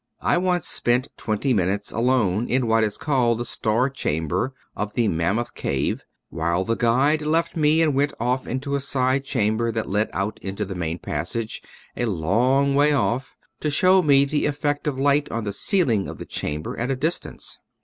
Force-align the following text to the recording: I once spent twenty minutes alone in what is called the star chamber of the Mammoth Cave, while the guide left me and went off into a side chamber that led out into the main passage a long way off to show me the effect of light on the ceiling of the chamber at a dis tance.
I 0.21 0.39
once 0.39 0.67
spent 0.67 1.09
twenty 1.15 1.53
minutes 1.53 1.91
alone 1.91 2.47
in 2.47 2.65
what 2.65 2.83
is 2.83 2.97
called 2.97 3.37
the 3.37 3.45
star 3.45 3.87
chamber 3.87 4.51
of 4.75 4.93
the 4.93 5.07
Mammoth 5.07 5.53
Cave, 5.53 6.03
while 6.31 6.65
the 6.65 6.73
guide 6.73 7.21
left 7.21 7.55
me 7.55 7.83
and 7.83 7.93
went 7.93 8.11
off 8.19 8.47
into 8.47 8.73
a 8.73 8.79
side 8.81 9.23
chamber 9.23 9.71
that 9.71 9.87
led 9.87 10.09
out 10.11 10.39
into 10.39 10.65
the 10.65 10.73
main 10.73 10.97
passage 10.97 11.61
a 11.95 12.05
long 12.05 12.73
way 12.73 12.93
off 12.93 13.35
to 13.59 13.69
show 13.69 14.01
me 14.01 14.25
the 14.25 14.47
effect 14.47 14.87
of 14.87 14.97
light 14.99 15.29
on 15.31 15.43
the 15.43 15.51
ceiling 15.51 16.07
of 16.07 16.17
the 16.17 16.25
chamber 16.25 16.75
at 16.79 16.89
a 16.89 16.95
dis 16.95 17.19
tance. 17.19 17.59